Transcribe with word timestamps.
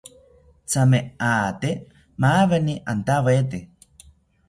Thame 0.71 0.99
ate 1.33 1.71
maweni 2.21 2.73
antawete 2.91 3.59